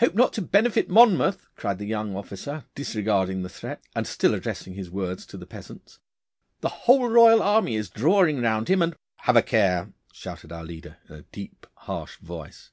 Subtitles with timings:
[0.00, 4.74] 'Hope not to benefit Monmouth,' cried the young officer, disregarding the threat, and still addressing
[4.74, 5.98] his words to the peasants.
[6.60, 10.98] 'The whole royal army is drawing round him and' 'Have a care!' shouted our leader,
[11.08, 12.68] in a deep harsh voice.